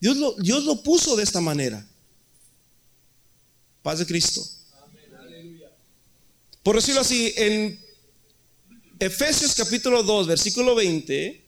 Dios 0.00 0.16
lo, 0.16 0.34
Dios 0.36 0.64
lo 0.64 0.82
puso 0.82 1.16
de 1.16 1.22
esta 1.22 1.40
manera. 1.40 1.86
Paz 3.82 3.98
de 3.98 4.06
Cristo. 4.06 4.46
Por 6.62 6.76
decirlo 6.76 7.00
así, 7.00 7.32
en 7.36 7.80
Efesios 8.98 9.54
capítulo 9.54 10.02
2, 10.02 10.26
versículo 10.26 10.74
20, 10.74 11.44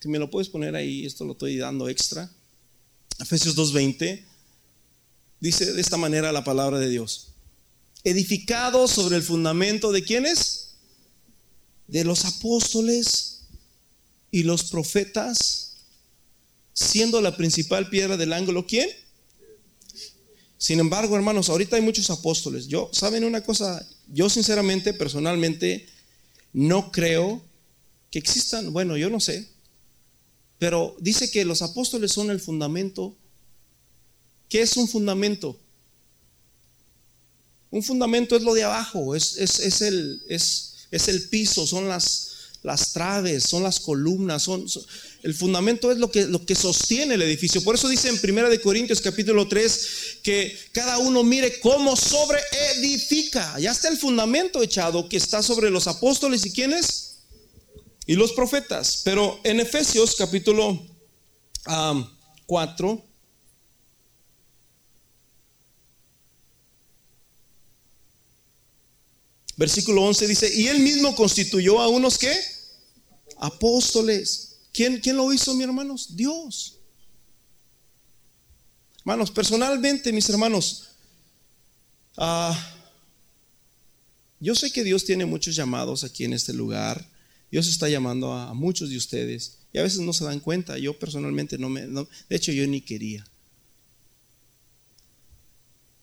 si 0.00 0.08
me 0.08 0.18
lo 0.18 0.30
puedes 0.30 0.48
poner 0.48 0.76
ahí, 0.76 1.04
esto 1.04 1.24
lo 1.24 1.32
estoy 1.32 1.56
dando 1.56 1.88
extra. 1.88 2.30
Efesios 3.20 3.56
2:20 3.56 4.24
dice 5.40 5.72
de 5.72 5.80
esta 5.80 5.96
manera 5.96 6.32
la 6.32 6.44
palabra 6.44 6.78
de 6.78 6.88
Dios. 6.88 7.33
Edificado 8.04 8.86
sobre 8.86 9.16
el 9.16 9.22
fundamento 9.22 9.90
de 9.90 10.04
quiénes? 10.04 10.74
De 11.88 12.04
los 12.04 12.24
apóstoles 12.24 13.40
y 14.30 14.42
los 14.42 14.64
profetas, 14.64 15.76
siendo 16.74 17.20
la 17.20 17.36
principal 17.36 17.88
piedra 17.88 18.16
del 18.16 18.32
ángulo, 18.32 18.66
¿quién? 18.66 18.90
Sin 20.58 20.80
embargo, 20.80 21.16
hermanos, 21.16 21.48
ahorita 21.48 21.76
hay 21.76 21.82
muchos 21.82 22.10
apóstoles. 22.10 22.68
Yo, 22.68 22.90
¿saben 22.92 23.24
una 23.24 23.42
cosa? 23.42 23.86
Yo 24.08 24.28
sinceramente, 24.28 24.92
personalmente, 24.92 25.86
no 26.52 26.90
creo 26.90 27.42
que 28.10 28.18
existan, 28.18 28.72
bueno, 28.72 28.96
yo 28.96 29.10
no 29.10 29.20
sé, 29.20 29.48
pero 30.58 30.96
dice 31.00 31.30
que 31.30 31.44
los 31.44 31.62
apóstoles 31.62 32.12
son 32.12 32.30
el 32.30 32.40
fundamento. 32.40 33.16
¿Qué 34.48 34.62
es 34.62 34.76
un 34.76 34.88
fundamento? 34.88 35.58
Un 37.74 37.82
fundamento 37.82 38.36
es 38.36 38.42
lo 38.44 38.54
de 38.54 38.62
abajo, 38.62 39.16
es, 39.16 39.36
es, 39.36 39.80
el, 39.80 40.22
es, 40.28 40.86
es 40.92 41.08
el 41.08 41.28
piso, 41.28 41.66
son 41.66 41.88
las, 41.88 42.52
las 42.62 42.92
traves, 42.92 43.42
son 43.42 43.64
las 43.64 43.80
columnas, 43.80 44.44
son, 44.44 44.64
el 45.24 45.34
fundamento 45.34 45.90
es 45.90 45.98
lo 45.98 46.08
que, 46.08 46.26
lo 46.26 46.46
que 46.46 46.54
sostiene 46.54 47.14
el 47.14 47.22
edificio. 47.22 47.64
Por 47.64 47.74
eso 47.74 47.88
dice 47.88 48.10
en 48.10 48.20
1 48.22 48.48
de 48.48 48.60
Corintios 48.60 49.00
capítulo 49.00 49.48
3 49.48 50.18
que 50.22 50.56
cada 50.70 50.98
uno 50.98 51.24
mire 51.24 51.58
cómo 51.58 51.96
sobre 51.96 52.38
edifica. 52.76 53.58
Ya 53.58 53.72
está 53.72 53.88
el 53.88 53.98
fundamento 53.98 54.62
echado 54.62 55.08
que 55.08 55.16
está 55.16 55.42
sobre 55.42 55.68
los 55.68 55.88
apóstoles 55.88 56.46
y 56.46 56.52
quiénes? 56.52 57.16
Y 58.06 58.14
los 58.14 58.34
profetas. 58.34 59.00
Pero 59.02 59.40
en 59.42 59.58
Efesios 59.58 60.14
capítulo 60.14 60.80
4 62.46 63.13
Versículo 69.56 70.02
11 70.02 70.26
dice, 70.26 70.52
y 70.54 70.66
él 70.66 70.80
mismo 70.80 71.14
constituyó 71.14 71.80
a 71.80 71.88
unos 71.88 72.18
que 72.18 72.32
apóstoles. 73.38 74.56
¿Quién, 74.72 75.00
¿Quién 75.00 75.16
lo 75.16 75.32
hizo, 75.32 75.54
mis 75.54 75.64
hermanos? 75.64 76.16
Dios. 76.16 76.78
Hermanos, 78.98 79.30
personalmente, 79.30 80.12
mis 80.12 80.28
hermanos, 80.28 80.88
ah, 82.16 82.74
yo 84.40 84.54
sé 84.54 84.70
que 84.72 84.82
Dios 84.82 85.04
tiene 85.04 85.26
muchos 85.26 85.54
llamados 85.54 86.04
aquí 86.04 86.24
en 86.24 86.32
este 86.32 86.52
lugar. 86.52 87.08
Dios 87.50 87.68
está 87.68 87.88
llamando 87.88 88.32
a, 88.32 88.52
muchos 88.52 88.90
de 88.90 88.96
ustedes 88.96 89.58
y 89.72 89.78
a 89.78 89.82
veces 89.82 90.00
no 90.00 90.12
se 90.12 90.24
dan 90.24 90.40
cuenta. 90.40 90.76
Yo 90.78 90.98
personalmente 90.98 91.56
no 91.56 91.68
me, 91.68 91.86
de 91.86 92.06
hecho 92.30 92.50
yo 92.50 92.66
ni 92.66 92.80
quería. 92.80 93.24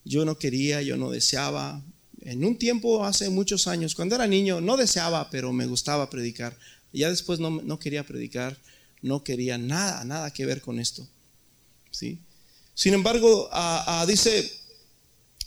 Yo 0.04 0.24
no 0.24 0.38
quería, 0.38 0.80
yo 0.82 0.96
no 0.96 1.10
deseaba. 1.10 1.84
En 2.24 2.44
un 2.44 2.56
tiempo, 2.56 3.04
hace 3.04 3.28
muchos 3.30 3.66
años, 3.66 3.94
cuando 3.94 4.14
era 4.14 4.26
niño, 4.26 4.60
no 4.60 4.76
deseaba, 4.76 5.28
pero 5.30 5.52
me 5.52 5.66
gustaba 5.66 6.08
predicar. 6.08 6.56
Ya 6.92 7.08
después 7.08 7.40
no, 7.40 7.78
quería 7.78 8.04
predicar, 8.04 8.56
no 9.00 9.24
quería 9.24 9.58
nada, 9.58 10.04
nada 10.04 10.32
que 10.32 10.46
ver 10.46 10.60
con 10.60 10.78
esto. 10.78 11.06
¿sí? 11.90 12.18
Sin 12.74 12.94
embargo, 12.94 13.50
dice 14.06 14.62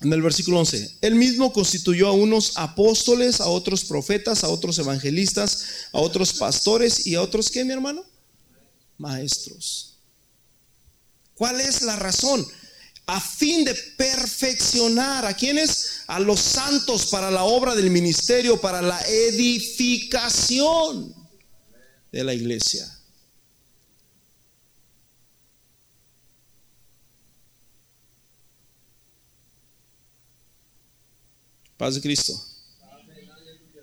en 0.02 0.12
el 0.12 0.22
versículo 0.22 0.60
11, 0.60 0.98
él 1.02 1.16
mismo 1.16 1.54
constituyó 1.54 2.08
a 2.10 2.12
unos 2.12 2.54
apóstoles, 2.56 3.40
a 3.40 3.48
otros 3.48 3.86
profetas, 3.86 4.44
a 4.44 4.50
otros 4.50 4.78
evangelistas, 4.78 5.88
a 5.94 6.00
otros 6.00 6.34
pastores 6.34 7.08
y 7.08 7.16
a 7.16 7.22
otros, 7.22 7.50
¿qué, 7.50 7.64
mi 7.64 7.72
hermano? 7.72 8.04
Maestros. 8.98 9.96
¿Cuál 11.34 11.62
es 11.62 11.82
la 11.82 11.96
razón? 11.96 12.46
A 13.08 13.22
fin 13.22 13.64
de 13.64 13.76
perfeccionar 13.98 15.26
a 15.26 15.36
quienes, 15.36 16.02
a 16.08 16.20
los 16.20 16.40
santos 16.40 17.08
para 17.08 17.30
la 17.30 17.44
obra 17.44 17.76
del 17.76 17.92
ministerio, 17.92 18.60
para 18.60 18.82
la 18.82 19.00
edificación 19.02 21.14
de 22.12 22.24
la 22.24 22.34
iglesia. 22.34 22.92
Paz 31.78 31.96
de 31.96 32.02
Cristo. 32.02 32.42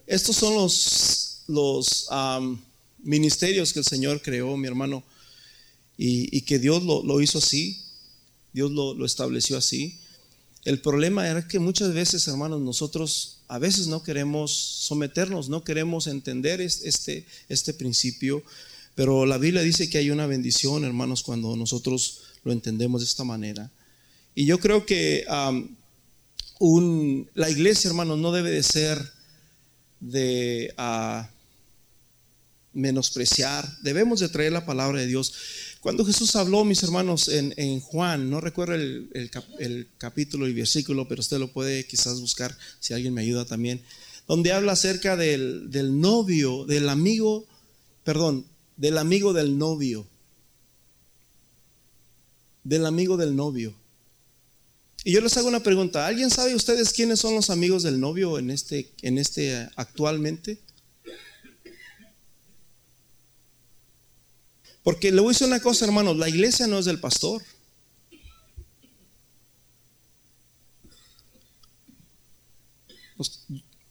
Estos 0.06 0.36
son 0.36 0.54
los, 0.54 1.42
los 1.46 2.08
ministerios 3.02 3.72
que 3.72 3.80
el 3.80 3.84
Señor 3.84 4.22
creó, 4.22 4.56
mi 4.56 4.66
hermano, 4.66 5.04
y, 5.96 6.40
que 6.42 6.58
Dios 6.58 6.82
lo, 6.82 7.20
hizo 7.20 7.38
así, 7.38 7.84
Dios 8.52 8.70
lo, 8.70 9.04
estableció 9.04 9.56
así. 9.56 9.98
El 10.64 10.80
problema 10.80 11.28
era 11.28 11.46
que 11.48 11.58
muchas 11.58 11.92
veces, 11.92 12.26
hermanos, 12.28 12.60
nosotros 12.60 13.38
a 13.48 13.58
veces 13.58 13.88
no 13.88 14.02
queremos 14.02 14.52
someternos, 14.52 15.48
no 15.48 15.64
queremos 15.64 16.06
entender 16.06 16.60
este, 16.60 17.26
este 17.48 17.74
principio, 17.74 18.42
pero 18.94 19.26
la 19.26 19.38
Biblia 19.38 19.62
dice 19.62 19.88
que 19.90 19.98
hay 19.98 20.10
una 20.10 20.26
bendición, 20.26 20.84
hermanos, 20.84 21.22
cuando 21.22 21.56
nosotros 21.56 22.20
lo 22.44 22.52
entendemos 22.52 23.00
de 23.00 23.06
esta 23.06 23.24
manera. 23.24 23.70
Y 24.34 24.46
yo 24.46 24.58
creo 24.58 24.86
que 24.86 25.24
la 27.34 27.50
iglesia, 27.50 27.88
hermanos, 27.88 28.18
no 28.18 28.32
debe 28.32 28.50
de 28.50 28.62
ser 28.62 29.12
de 30.00 30.74
ah, 30.76 31.28
menospreciar, 32.72 33.68
debemos 33.82 34.20
de 34.20 34.28
traer 34.28 34.52
la 34.52 34.66
palabra 34.66 35.00
de 35.00 35.06
Dios. 35.06 35.34
Cuando 35.82 36.04
Jesús 36.04 36.36
habló, 36.36 36.64
mis 36.64 36.80
hermanos, 36.84 37.26
en, 37.26 37.80
Juan, 37.80 38.30
no 38.30 38.40
recuerdo 38.40 38.74
el, 38.74 39.88
capítulo 39.98 40.46
y 40.46 40.52
versículo, 40.52 41.08
pero 41.08 41.20
usted 41.20 41.40
lo 41.40 41.52
puede 41.52 41.84
quizás 41.88 42.20
buscar 42.20 42.56
si 42.78 42.94
alguien 42.94 43.12
me 43.12 43.22
ayuda 43.22 43.46
también, 43.46 43.82
donde 44.28 44.52
habla 44.52 44.74
acerca 44.74 45.16
del, 45.16 45.72
del 45.72 46.00
novio, 46.00 46.66
del 46.66 46.88
amigo, 46.88 47.48
perdón, 48.04 48.46
del 48.76 48.96
amigo 48.96 49.32
del 49.32 49.58
novio, 49.58 50.06
del 52.62 52.86
amigo 52.86 53.16
del 53.16 53.34
novio. 53.34 53.74
Y 55.02 55.10
yo 55.10 55.20
les 55.20 55.36
hago 55.36 55.48
una 55.48 55.64
pregunta. 55.64 56.06
¿Alguien 56.06 56.30
sabe 56.30 56.54
ustedes 56.54 56.92
quiénes 56.92 57.18
son 57.18 57.34
los 57.34 57.50
amigos 57.50 57.82
del 57.82 57.98
novio 57.98 58.38
en 58.38 58.52
este, 58.52 58.88
en 59.02 59.18
este 59.18 59.68
actualmente? 59.74 60.60
Porque 64.82 65.12
le 65.12 65.20
voy 65.20 65.30
a 65.30 65.32
decir 65.32 65.46
una 65.46 65.60
cosa, 65.60 65.84
hermanos, 65.84 66.16
la 66.16 66.28
iglesia 66.28 66.66
no 66.66 66.78
es 66.78 66.84
del 66.84 66.98
pastor. 66.98 67.42
Pues, 73.16 73.44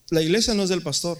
la 0.09 0.21
iglesia 0.21 0.53
no 0.53 0.63
es 0.63 0.69
del 0.69 0.81
pastor. 0.81 1.17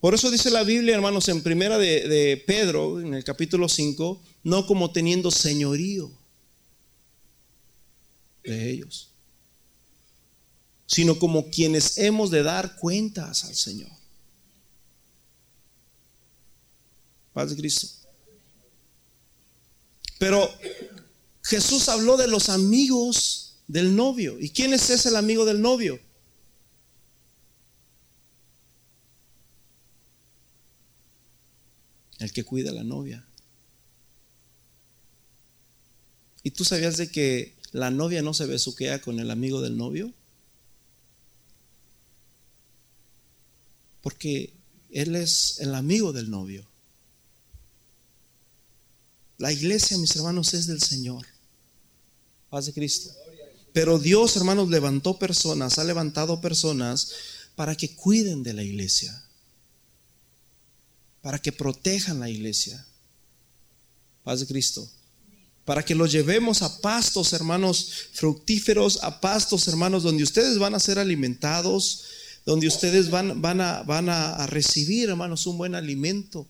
Por 0.00 0.14
eso 0.14 0.30
dice 0.30 0.50
la 0.50 0.62
Biblia, 0.62 0.94
hermanos, 0.94 1.28
en 1.28 1.42
primera 1.42 1.78
de, 1.78 2.08
de 2.08 2.36
Pedro, 2.46 3.00
en 3.00 3.12
el 3.12 3.24
capítulo 3.24 3.68
5, 3.68 4.22
no 4.44 4.66
como 4.66 4.92
teniendo 4.92 5.30
señorío 5.30 6.10
de 8.44 8.70
ellos, 8.70 9.10
sino 10.86 11.18
como 11.18 11.50
quienes 11.50 11.98
hemos 11.98 12.30
de 12.30 12.42
dar 12.42 12.76
cuentas 12.76 13.44
al 13.44 13.54
Señor. 13.54 13.90
Paz 17.36 17.50
de 17.50 17.56
Cristo. 17.56 17.88
Pero 20.18 20.50
Jesús 21.42 21.86
habló 21.90 22.16
de 22.16 22.28
los 22.28 22.48
amigos 22.48 23.56
del 23.68 23.94
novio. 23.94 24.40
¿Y 24.40 24.48
quién 24.48 24.72
es 24.72 24.88
ese 24.88 25.10
el 25.10 25.16
amigo 25.16 25.44
del 25.44 25.60
novio? 25.60 26.00
El 32.20 32.32
que 32.32 32.42
cuida 32.42 32.70
a 32.70 32.74
la 32.74 32.84
novia. 32.84 33.22
¿Y 36.42 36.52
tú 36.52 36.64
sabías 36.64 36.96
de 36.96 37.10
que 37.10 37.54
la 37.72 37.90
novia 37.90 38.22
no 38.22 38.32
se 38.32 38.46
besuquea 38.46 39.02
con 39.02 39.20
el 39.20 39.30
amigo 39.30 39.60
del 39.60 39.76
novio? 39.76 40.10
Porque 44.00 44.54
él 44.90 45.14
es 45.16 45.60
el 45.60 45.74
amigo 45.74 46.14
del 46.14 46.30
novio. 46.30 46.66
La 49.38 49.52
iglesia, 49.52 49.98
mis 49.98 50.14
hermanos, 50.16 50.54
es 50.54 50.66
del 50.66 50.80
Señor. 50.80 51.26
Paz 52.48 52.66
de 52.66 52.72
Cristo. 52.72 53.10
Pero 53.72 53.98
Dios, 53.98 54.36
hermanos, 54.36 54.68
levantó 54.68 55.18
personas, 55.18 55.78
ha 55.78 55.84
levantado 55.84 56.40
personas 56.40 57.12
para 57.54 57.74
que 57.74 57.94
cuiden 57.94 58.42
de 58.42 58.54
la 58.54 58.62
iglesia, 58.62 59.24
para 61.20 61.38
que 61.38 61.52
protejan 61.52 62.20
la 62.20 62.30
iglesia. 62.30 62.86
Paz 64.24 64.40
de 64.40 64.46
Cristo 64.46 64.90
para 65.66 65.84
que 65.84 65.96
los 65.96 66.12
llevemos 66.12 66.62
a 66.62 66.80
pastos, 66.80 67.32
hermanos, 67.32 67.90
fructíferos, 68.12 69.00
a 69.02 69.20
pastos, 69.20 69.66
hermanos, 69.66 70.04
donde 70.04 70.22
ustedes 70.22 70.58
van 70.58 70.76
a 70.76 70.80
ser 70.80 71.00
alimentados, 71.00 72.04
donde 72.46 72.68
ustedes 72.68 73.10
van, 73.10 73.42
van, 73.42 73.60
a, 73.60 73.82
van 73.82 74.08
a, 74.08 74.46
recibir, 74.46 75.08
hermanos, 75.08 75.44
un 75.44 75.58
buen 75.58 75.74
alimento. 75.74 76.46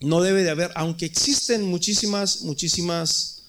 No 0.00 0.20
debe 0.20 0.42
de 0.42 0.50
haber, 0.50 0.70
aunque 0.74 1.06
existen 1.06 1.62
muchísimas, 1.64 2.42
muchísimas, 2.42 3.44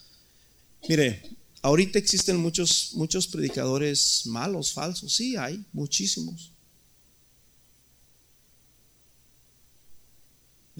mire, 0.87 1.37
ahorita 1.61 1.99
existen 1.99 2.37
muchos, 2.37 2.91
muchos 2.93 3.27
predicadores 3.27 4.23
malos, 4.25 4.73
falsos, 4.73 5.13
sí, 5.13 5.35
hay 5.35 5.63
muchísimos. 5.73 6.51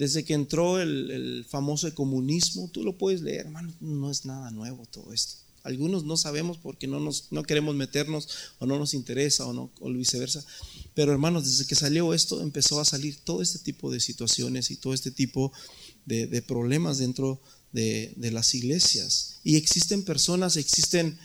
desde 0.00 0.24
que 0.24 0.32
entró 0.32 0.80
el, 0.80 1.44
famoso 1.46 1.94
comunismo, 1.94 2.70
tú 2.72 2.82
lo 2.82 2.96
puedes 2.96 3.20
leer, 3.20 3.40
hermano, 3.40 3.70
no 3.80 4.10
es 4.10 4.24
nada 4.24 4.50
nuevo 4.50 4.86
todo 4.86 5.12
esto. 5.12 5.34
Algunos 5.62 6.04
no 6.04 6.16
sabemos 6.16 6.56
porque 6.56 6.86
no, 6.86 7.00
nos, 7.00 7.30
no 7.30 7.42
queremos 7.42 7.74
meternos 7.74 8.26
o 8.60 8.64
no 8.64 8.78
nos 8.78 8.94
interesa 8.94 9.44
o, 9.44 9.52
no, 9.52 9.70
o 9.78 9.92
viceversa. 9.92 10.42
Pero 11.00 11.12
hermanos, 11.12 11.46
desde 11.46 11.64
que 11.64 11.74
salió 11.74 12.12
esto 12.12 12.42
empezó 12.42 12.78
a 12.78 12.84
salir 12.84 13.16
todo 13.24 13.40
este 13.40 13.58
tipo 13.58 13.90
de 13.90 14.00
situaciones 14.00 14.70
y 14.70 14.76
todo 14.76 14.92
este 14.92 15.10
tipo 15.10 15.50
de, 16.04 16.42
problemas 16.42 16.98
dentro 16.98 17.40
de, 17.72 18.14
las 18.18 18.54
iglesias. 18.54 19.40
Y 19.42 19.56
existen 19.56 20.04
personas, 20.04 20.58
existen 20.58 21.18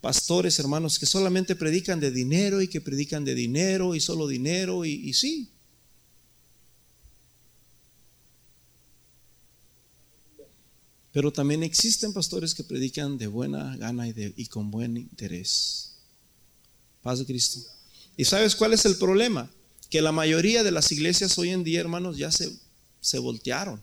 pastores, 0.00 0.58
hermanos, 0.58 0.98
que 0.98 1.04
solamente 1.04 1.56
predican 1.56 2.00
de 2.00 2.10
dinero 2.10 2.62
y 2.62 2.68
que 2.68 2.80
predican 2.80 3.26
de 3.26 3.34
dinero 3.34 3.94
y 3.94 4.00
solo 4.00 4.26
dinero 4.26 4.86
y, 4.86 4.92
y 4.92 5.12
sí, 5.12 5.50
Pero 11.12 11.34
también 11.34 11.62
existen 11.62 12.14
pastores 12.14 12.54
que 12.54 12.64
predican 12.64 13.18
de 13.18 13.26
buena 13.26 13.76
gana 13.76 14.08
y, 14.08 14.14
de, 14.14 14.32
y 14.38 14.46
con 14.46 14.70
buen 14.70 14.96
interés. 14.96 15.98
Paz 17.02 17.18
de 17.18 17.26
Cristo. 17.26 17.77
¿Y 18.18 18.26
sabes 18.26 18.54
cuál 18.54 18.74
es 18.74 18.84
el 18.84 18.96
problema? 18.96 19.50
Que 19.88 20.02
la 20.02 20.12
mayoría 20.12 20.62
de 20.62 20.70
las 20.70 20.92
iglesias 20.92 21.38
hoy 21.38 21.48
en 21.48 21.64
día, 21.64 21.80
hermanos, 21.80 22.18
ya 22.18 22.30
se, 22.30 22.52
se 23.00 23.18
voltearon. 23.18 23.82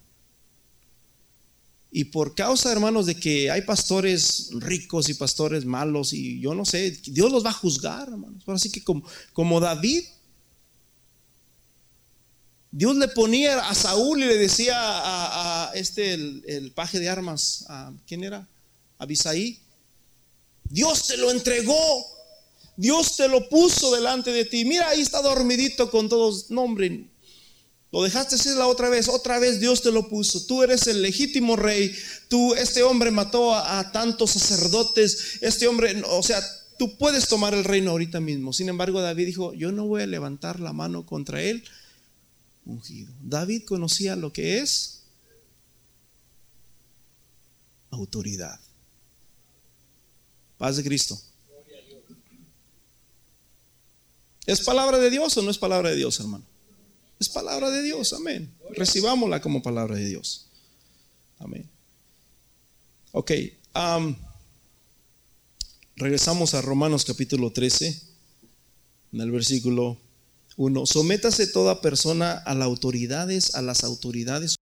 Y 1.91 2.03
por 2.03 2.35
causa, 2.35 2.71
hermanos, 2.71 3.07
de 3.07 3.15
que 3.15 3.49
hay 3.49 3.63
pastores 3.63 4.51
ricos 4.53 5.09
y 5.09 5.15
pastores 5.15 5.65
malos, 5.65 6.13
y 6.13 6.39
yo 6.39 6.53
no 6.53 6.65
sé, 6.65 6.91
Dios 7.07 7.31
los 7.31 7.43
va 7.43 7.49
a 7.49 7.53
juzgar, 7.53 8.09
hermanos. 8.09 8.43
Así 8.45 8.69
que 8.69 8.83
como, 8.83 9.03
como 9.33 9.59
David 9.59 10.03
Dios 12.77 12.97
le 12.97 13.07
ponía 13.07 13.69
a 13.69 13.73
Saúl 13.73 14.21
y 14.21 14.25
le 14.25 14.37
decía 14.37 14.75
a, 14.77 15.71
este, 15.75 16.13
el, 16.13 16.73
paje 16.75 16.99
de 16.99 17.07
armas, 17.07 17.63
a, 17.69 17.93
¿quién 18.05 18.25
era? 18.25 18.49
Abisaí. 18.97 19.61
Dios 20.65 21.07
te 21.07 21.15
lo 21.15 21.31
entregó. 21.31 22.14
Dios 22.77 23.15
te 23.15 23.27
lo 23.27 23.47
puso 23.49 23.93
delante 23.93 24.31
de 24.31 24.45
ti. 24.45 24.65
Mira, 24.65 24.89
ahí 24.89 25.01
está 25.01 25.21
dormidito 25.21 25.89
con 25.89 26.09
todos. 26.09 26.51
No, 26.51 26.61
hombre, 26.63 27.09
lo 27.91 28.03
dejaste 28.03 28.35
decir 28.35 28.53
la 28.53 28.67
otra 28.67 28.89
vez. 28.89 29.07
Otra 29.07 29.39
vez 29.39 29.59
Dios 29.59 29.81
te 29.81 29.91
lo 29.91 30.09
puso. 30.09 30.45
Tú 30.45 30.63
eres 30.63 30.87
el 30.87 31.01
legítimo 31.01 31.55
rey. 31.55 31.95
Tú, 32.27 32.53
este 32.55 32.83
hombre 32.83 33.11
mató 33.11 33.53
a, 33.53 33.79
a 33.79 33.91
tantos 33.91 34.31
sacerdotes. 34.31 35.39
Este 35.41 35.67
hombre, 35.67 36.01
o 36.09 36.23
sea, 36.23 36.41
tú 36.77 36.97
puedes 36.97 37.27
tomar 37.27 37.53
el 37.53 37.63
reino 37.63 37.91
ahorita 37.91 38.19
mismo. 38.19 38.53
Sin 38.53 38.69
embargo, 38.69 39.01
David 39.01 39.27
dijo, 39.27 39.53
yo 39.53 39.71
no 39.71 39.85
voy 39.85 40.01
a 40.01 40.07
levantar 40.07 40.59
la 40.59 40.73
mano 40.73 41.05
contra 41.05 41.41
él 41.41 41.63
ungido. 42.65 43.13
David 43.21 43.63
conocía 43.65 44.15
lo 44.15 44.33
que 44.33 44.59
es 44.59 45.03
autoridad. 47.91 48.59
Paz 50.57 50.77
de 50.77 50.83
Cristo. 50.83 51.19
¿Es 54.45 54.61
palabra 54.61 54.99
de 54.99 55.09
Dios 55.09 55.35
o 55.37 55.41
no 55.41 55.49
es 55.49 55.57
palabra 55.57 55.89
de 55.89 55.95
Dios, 55.95 56.19
hermano? 56.19 56.43
Es 57.19 57.29
palabra 57.29 57.71
de 57.71 57.81
Dios, 57.81 58.13
amén. 58.13 58.53
Recibámosla 58.71 59.41
como 59.41 59.63
palabra 59.63 59.95
de 59.95 60.05
Dios. 60.05 60.47
Amén. 61.39 61.69
Ok, 63.11 63.31
regresamos 65.95 66.53
a 66.53 66.61
Romanos 66.61 67.05
capítulo 67.05 67.51
13, 67.51 68.01
en 69.13 69.21
el 69.21 69.31
versículo 69.31 69.97
1. 70.57 70.85
Sométase 70.85 71.47
toda 71.47 71.81
persona 71.81 72.33
a 72.33 72.53
las 72.53 72.65
autoridades, 72.65 73.55
a 73.55 73.61
las 73.61 73.83
autoridades 73.83 74.57